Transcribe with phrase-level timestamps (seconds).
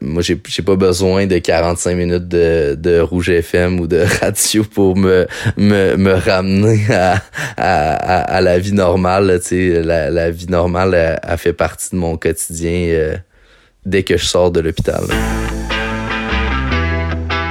[0.00, 5.26] moi, j'ai pas besoin de 45 minutes de, Rouge FM ou de radio pour me
[5.56, 7.20] me, me ramener à,
[7.56, 9.40] à, la vie normale.
[9.50, 13.18] La, la vie normale a, a, fait partie de mon quotidien
[13.84, 15.02] dès que je sors de l'hôpital.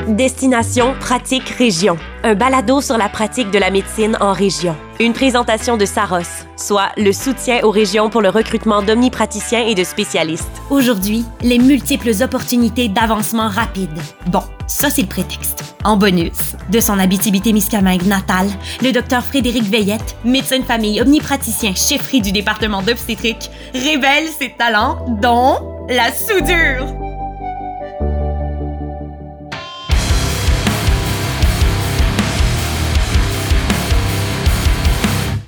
[0.07, 4.75] Destination Pratique Région, un balado sur la pratique de la médecine en région.
[4.99, 9.83] Une présentation de Saros, soit le soutien aux régions pour le recrutement d'omnipraticiens et de
[9.83, 10.61] spécialistes.
[10.69, 13.97] Aujourd'hui, les multiples opportunités d'avancement rapide.
[14.27, 15.63] Bon, ça c'est le prétexte.
[15.83, 18.49] En bonus, de son Abitibi-Témiscamingue natale,
[18.83, 25.05] le docteur Frédéric Veillette, médecin de famille omnipraticien chefferie du département d'obstétrique, révèle ses talents
[25.21, 27.00] dont la soudure.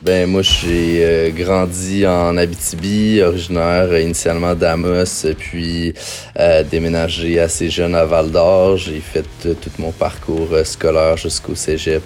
[0.04, 5.94] Ben moi j'ai euh, grandi en Abitibi, originaire initialement d'Amos, puis
[6.38, 8.76] euh, déménagé assez jeune à Val d'Or.
[8.76, 12.04] J'ai fait tout mon parcours euh, scolaire jusqu'au cégep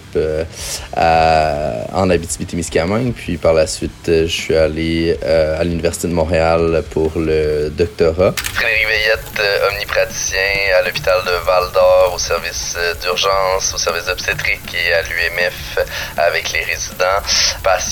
[0.95, 7.69] en Abitibi-Témiscamingue, puis par la suite je suis allé à l'université de Montréal pour le
[7.71, 8.35] doctorat.
[8.53, 14.93] Frédéric Veillette, omnipraticien à l'hôpital de Val d'Or, au service d'urgence, au service d'obstétrique et
[14.93, 15.79] à l'UMF
[16.17, 17.23] avec les résidents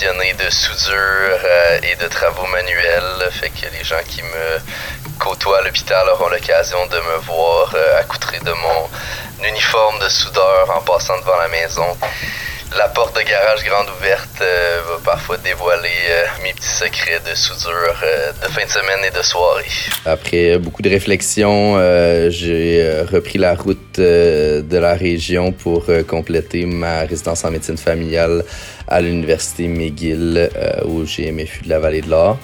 [0.03, 3.29] de soudure euh, et de travaux manuels.
[3.31, 4.59] Fait que les gens qui me
[5.19, 8.89] côtoient à l'hôpital auront l'occasion de me voir euh, accoutré de mon
[9.47, 11.97] uniforme de soudeur en passant devant la maison
[12.77, 17.33] la porte de garage grande ouverte euh, va parfois dévoiler euh, mes petits secrets de
[17.35, 19.63] soudure euh, de fin de semaine et de soirée.
[20.05, 21.77] Après beaucoup de réflexions,
[22.29, 28.43] j'ai repris la route de la région pour compléter ma résidence en médecine familiale
[28.87, 30.49] à l'université McGill
[30.83, 32.37] au GMFU de la Vallée de l'Or.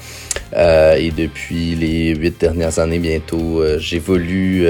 [0.56, 4.66] et depuis les huit dernières années, bientôt, j'évolue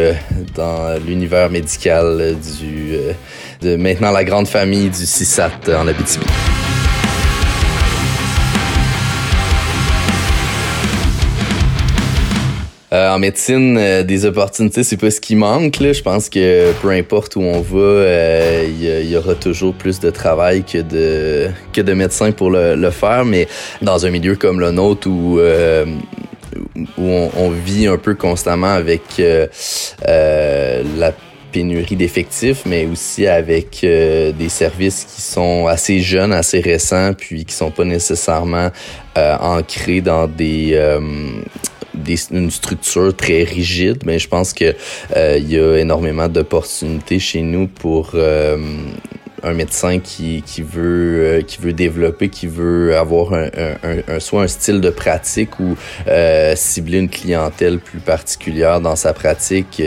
[0.55, 2.97] dans l'univers médical du
[3.61, 6.25] de maintenant la grande famille du CISAT en Abitibi.
[12.93, 15.79] Euh, en médecine, euh, des opportunités, c'est pas ce qui manque.
[15.79, 15.93] Là.
[15.93, 20.09] Je pense que peu importe où on va, euh, il y, aura toujours plus de
[20.09, 23.23] travail que de que de médecins pour le, faire.
[23.23, 23.47] Mais
[23.81, 25.39] dans un milieu comme le nôtre où
[26.97, 29.01] où on, vit un peu constamment avec
[30.05, 31.13] la
[31.51, 37.45] pénurie d'effectifs, mais aussi avec euh, des services qui sont assez jeunes, assez récents, puis
[37.45, 38.69] qui sont pas nécessairement
[39.17, 40.99] euh, ancrés dans des, euh,
[41.93, 44.03] des, une structure très rigide.
[44.05, 44.73] Mais je pense que
[45.15, 48.15] y a énormément d'opportunités chez nous pour
[49.43, 54.81] un médecin qui, qui veut qui veut développer, qui veut avoir un, soit un style
[54.81, 55.75] de pratique ou
[56.55, 59.81] cibler une clientèle plus particulière dans sa pratique.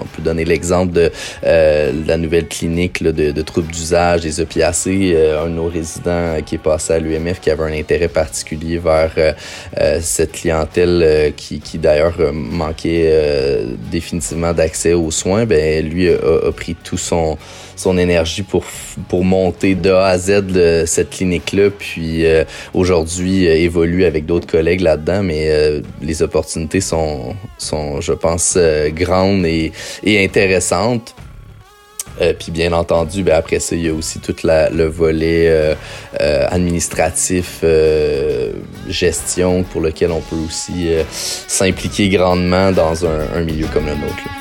[0.00, 1.10] On peut donner l'exemple de
[1.44, 5.12] euh, la nouvelle clinique de, troubles d'usage des opiacés.
[5.14, 8.78] Euh, un de nos résidents qui est passé à l'UMF qui avait un intérêt particulier
[8.78, 15.44] vers euh, cette clientèle qui, d'ailleurs manquait définitivement d'accès aux soins.
[15.46, 17.38] Ben lui a, pris tout son
[17.78, 18.64] son énergie pour
[19.08, 22.24] pour monter de A à Z de cette clinique là puis
[22.74, 28.58] aujourd'hui évolue avec d'autres collègues là-dedans mais les opportunités sont sont je pense
[28.94, 29.72] grandes et
[30.02, 31.14] et intéressante.
[32.20, 35.48] Euh, puis bien entendu, ben après ça, il y a aussi tout la, le volet
[35.48, 35.74] euh,
[36.20, 37.64] euh, administratif,
[38.88, 44.37] gestion, pour lequel on peut aussi s'impliquer grandement dans un, un, milieu comme le nôtre.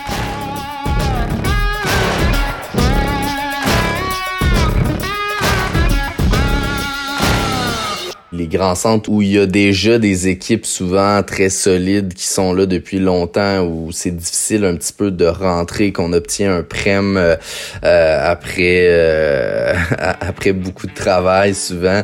[8.38, 12.54] Les grands centres où il y a déjà des équipes souvent très solides qui sont
[12.54, 17.18] là depuis longtemps, où c'est difficile un petit peu de rentrer, qu'on obtient un prême
[17.18, 17.36] euh,
[17.84, 22.04] euh, après euh, après beaucoup de travail souvent.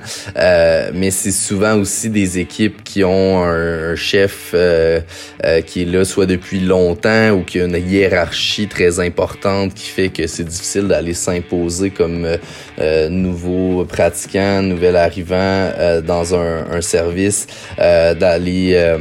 [0.94, 4.55] mais c'est souvent aussi des équipes qui ont un, chef
[5.65, 10.09] qui est là soit depuis longtemps ou qui a une hiérarchie très importante qui fait
[10.09, 12.27] que c'est difficile d'aller s'imposer comme
[13.09, 15.71] nouveau pratiquant, nouvel arrivant
[16.06, 17.47] dans un, service,
[17.79, 18.97] euh, d'aller euh,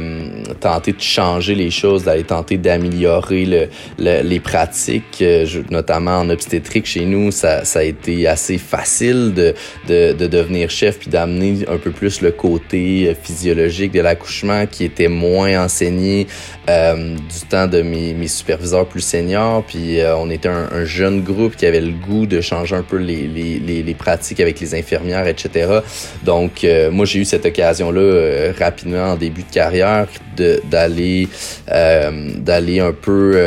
[0.59, 6.85] tenter de changer les choses, d'aller tenter d'améliorer le, les pratiques, euh, notamment en obstétrique
[6.85, 9.53] chez nous, ça, ça a été assez facile de,
[9.87, 14.85] de, de devenir chef puis d'amener un peu plus le côté physiologique de l'accouchement qui
[14.85, 16.27] était moins enseigné
[16.67, 19.63] du temps de mes, mes superviseurs plus seniors.
[19.63, 22.97] Puis on était un, un, jeune groupe qui avait le goût de changer un peu
[22.97, 25.79] les, les, les, les pratiques avec les infirmières, etc.
[26.23, 31.27] Donc moi j'ai eu cette occasion-là rapidement en début de carrière d'aller
[31.67, 33.37] d'aller un peu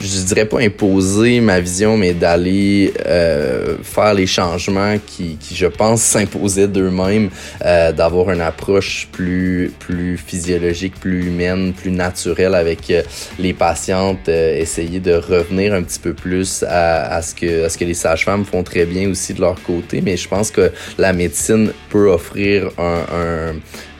[0.00, 5.66] je dirais pas imposer ma vision, mais d'aller euh, faire les changements qui, qui je
[5.66, 7.30] pense, s'imposaient d'eux-mêmes,
[7.64, 13.02] euh, d'avoir une approche plus, plus physiologique, plus humaine, plus naturelle avec euh,
[13.38, 17.68] les patientes, euh, essayer de revenir un petit peu plus à, à ce que, à
[17.68, 20.70] ce que les sages-femmes font très bien aussi de leur côté, mais je pense que
[20.98, 23.54] la médecine peut offrir un, un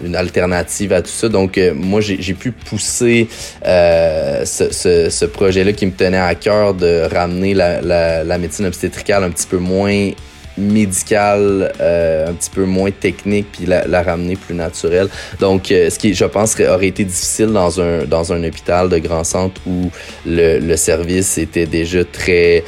[0.05, 1.29] une alternative à tout ça.
[1.29, 3.29] Donc, euh, moi, j'ai pu pousser
[3.67, 8.39] euh, ce, ce, ce projet-là qui me tenait à cœur de ramener la, la, la,
[8.39, 10.11] médecine obstétricale un petit peu moins
[10.59, 15.09] médicale, euh, un petit peu moins technique, puis la, la ramener plus naturelle.
[15.39, 18.99] Donc, euh, ce qui, je pense, aurait été difficile dans un, dans un hôpital de
[18.99, 19.91] grand centre où
[20.27, 22.65] le, le service était déjà très...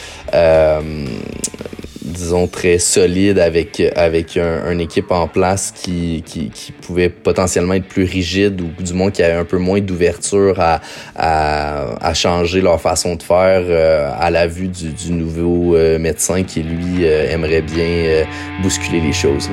[2.13, 7.09] Euh, disons, très solide avec, avec un, une équipe en place qui, qui, qui, pouvait
[7.09, 10.81] potentiellement être plus rigide ou du moins qui avait un peu moins d'ouverture à,
[11.17, 15.99] à, à, changer leur façon de faire euh, à la vue du, du nouveau euh,
[15.99, 18.25] médecin qui, lui, euh, aimerait bien
[18.63, 19.49] bousculer les choses.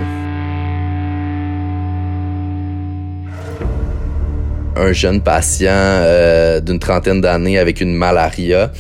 [4.80, 6.04] Un jeune patient
[6.62, 8.72] d'une trentaine d'années avec une malaria,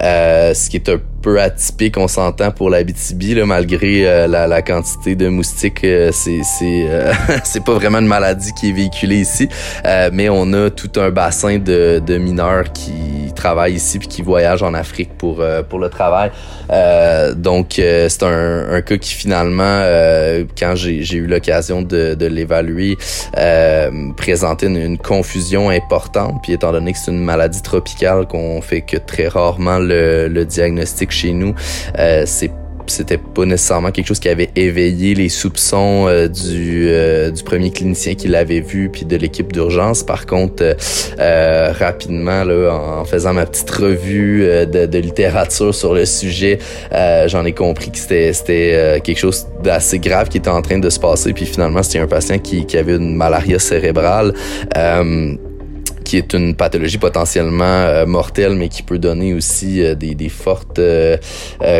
[0.00, 5.14] ce qui est un peu atypique, on s'entend pour la BTB, malgré euh, la, quantité
[5.14, 7.12] de moustiques, euh, c'est euh,
[7.66, 9.48] pas vraiment une maladie qui est véhiculée ici,
[10.12, 12.92] mais on a tout un bassin de mineurs qui
[13.38, 16.30] travaillent ici puis qui voyagent en Afrique pour pour le travail.
[17.36, 19.82] donc c'est un, cas qui finalement,
[20.58, 22.96] quand j'ai eu l'occasion de, l'évaluer,
[24.16, 26.40] présentait une, confusion importante.
[26.42, 30.44] Puis étant donné que c'est une maladie tropicale qu'on fait que très rarement le, le
[30.44, 31.54] diagnostic chez nous,
[31.98, 32.24] euh,
[32.90, 37.70] c'était pas nécessairement quelque chose qui avait éveillé les soupçons euh, du, euh, du premier
[37.70, 40.02] clinicien qui l'avait vu puis de l'équipe d'urgence.
[40.02, 40.76] Par contre,
[41.18, 46.58] euh, rapidement, là, en faisant ma petite revue de, littérature sur le sujet,
[47.26, 50.90] j'en ai compris que c'était c'était quelque chose d'assez grave qui était en train de
[50.90, 51.32] se passer.
[51.32, 54.34] Puis finalement, c'était un patient qui, qui avait une malaria cérébrale
[56.08, 60.30] qui est une pathologie potentiellement euh, mortelle, mais qui peut donner aussi euh, des, des,
[60.30, 61.18] fortes euh,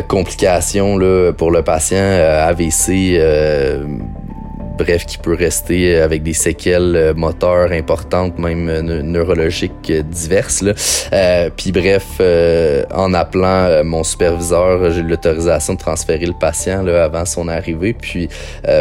[0.07, 3.19] complications là, pour le patient, AVC
[4.79, 10.63] bref, qui peut rester avec des séquelles euh, moteurs importantes, même euh, neurologiques euh, diverses.
[10.63, 11.51] Là.
[11.57, 12.21] puis bref,
[12.93, 17.93] en appelant mon superviseur, j'ai l'autorisation de transférer le patient là, avant son arrivée.
[17.93, 18.29] Puis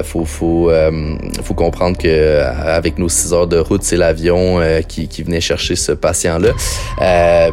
[0.04, 0.70] faut faut
[1.44, 5.76] faut comprendre que avec nos six heures de route, c'est l'avion qui, qui venait chercher
[5.76, 6.52] ce patient-là.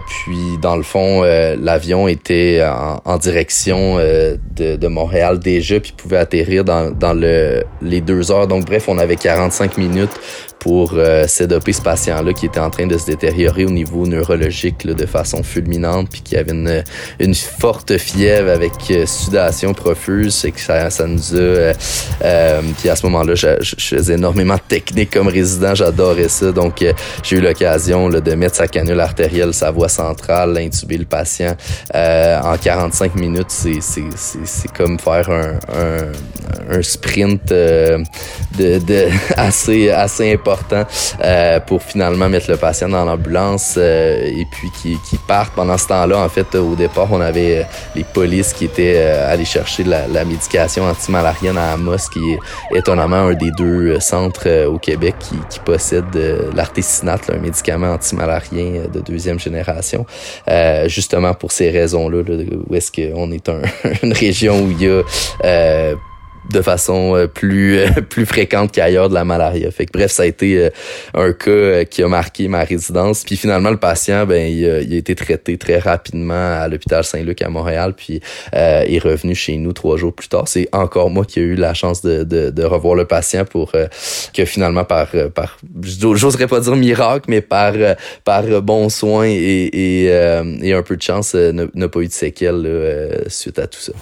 [0.07, 6.19] puis dans le fond, l'avion était en, en direction de, de, Montréal déjà, puis pouvait
[6.19, 10.21] atterrir dans, dans le, les deux heures donc bref, on avait 45 minutes
[10.65, 11.45] pour euh, ce
[11.83, 16.23] patient-là qui était en train de se détériorer au niveau neurologique de façon fulminante, puis
[16.23, 16.83] qui avait une,
[17.21, 21.39] une forte fièvre avec euh, sudation profuse, c'est que ça, ça nous a...
[21.39, 21.75] Euh,
[22.25, 26.51] euh, puis à ce moment-là, je, je, faisais énormément de techniques comme résident, j'adorais ça,
[26.51, 31.05] donc euh, j'ai eu l'occasion de mettre sa canule artérielle, sa voie centrale, intuber le
[31.05, 31.55] patient
[31.93, 33.51] en 45 minutes.
[33.51, 37.53] C'est comme faire un, un, un sprint
[38.59, 40.85] de, de assez, assez important
[41.23, 45.55] euh, pour finalement mettre le patient dans l'ambulance euh, et puis qui, qui partent.
[45.55, 47.63] Pendant ce temps-là, en fait, au départ, on avait euh,
[47.95, 53.29] les polices qui étaient allés chercher la, la médication antimalarienne à Amos, qui est étonnamment
[53.29, 56.05] un des deux centres au Québec qui, qui possède
[56.55, 60.07] l'artésinate, un médicament antimalarien de deuxième génération.
[60.87, 62.23] justement pour ces raisons-là,
[62.69, 63.63] où est-ce qu'on est un,
[64.03, 65.03] une région où il y a
[66.51, 69.71] de façon euh, plus euh, plus fréquente qu'ailleurs de la malaria.
[69.71, 70.71] Fait que bref, ça a été euh,
[71.15, 73.25] un cas qui a marqué ma résidence.
[73.25, 77.05] Puis finalement, le patient, ben il a, il a été traité très rapidement à l'hôpital
[77.05, 78.21] Saint-Luc à Montréal, puis
[78.55, 80.49] euh, est revenu chez nous trois jours plus tard.
[80.49, 83.73] C'est encore moi qui ai eu la chance de, de, de revoir le patient pour
[83.73, 87.75] que finalement par par j'oserais pas dire miracle, mais par
[88.25, 90.05] par bon soin et, et,
[90.63, 93.93] et un peu de chance n'a pas eu de séquelles là, suite à tout ça.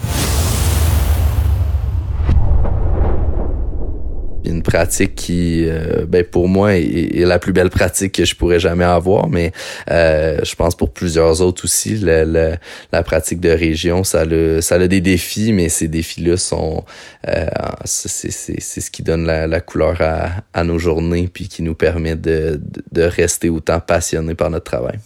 [4.73, 8.83] Pratique qui, euh, ben pour moi, est, la plus belle pratique que je pourrais jamais
[8.83, 9.51] avoir, mais
[9.91, 12.57] euh, je pense pour plusieurs autres aussi, la, la,
[12.91, 16.83] la pratique de région, ça a, ça a des défis, mais ces défis-là sont,
[17.27, 17.45] euh,
[17.85, 22.15] c'est ce qui donne la, la couleur à, à, nos journées, puis qui nous permet
[22.15, 22.59] de,
[22.91, 24.97] de rester autant passionnés par notre travail.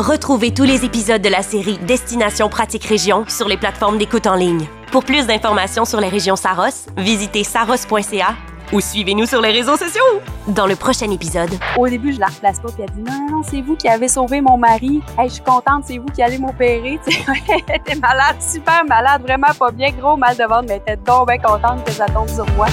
[0.00, 4.34] Retrouvez tous les épisodes de la série Destination Pratique Région sur les plateformes d'écoute en
[4.34, 4.66] ligne.
[4.90, 8.34] Pour plus d'informations sur les régions Saros, visitez saros.ca
[8.72, 10.22] ou suivez-nous sur les réseaux sociaux.
[10.48, 11.50] Dans le prochain épisode.
[11.76, 14.08] Au début, je la replace pas, puis elle dit non, non, c'est vous qui avez
[14.08, 15.02] sauvé mon mari.
[15.18, 16.98] Hey, je suis contente, c'est vous qui allez m'opérer.
[17.74, 21.36] était malade, super malade, vraiment pas bien, gros mal de ventre, mais était donc bien
[21.36, 22.68] contente que ça tombe sur moi.